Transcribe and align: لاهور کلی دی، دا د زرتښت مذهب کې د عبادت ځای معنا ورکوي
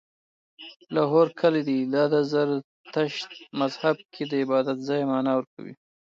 لاهور 0.93 1.27
کلی 1.39 1.61
دی، 1.67 1.77
دا 1.93 2.03
د 2.13 2.15
زرتښت 2.31 3.29
مذهب 3.59 3.97
کې 4.13 4.23
د 4.27 4.33
عبادت 4.43 4.77
ځای 4.89 5.01
معنا 5.11 5.31
ورکوي 5.37 5.73